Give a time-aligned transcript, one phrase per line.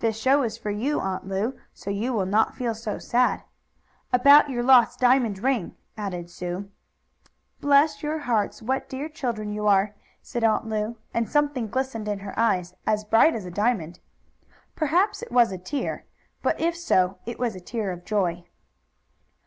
[0.00, 1.58] "The show is for you, Aunt Lu.
[1.72, 3.42] So you will not feel so sad."
[4.12, 6.70] "About your lost diamond ring," added Sue.
[7.58, 8.60] "Bless your hearts!
[8.60, 13.02] What dear children you are!" said Aunt Lu, and something glistened in her eyes as
[13.02, 13.98] bright as a diamond
[14.76, 16.04] perhaps it was a tear
[16.42, 18.44] but if so it was a tear of joy.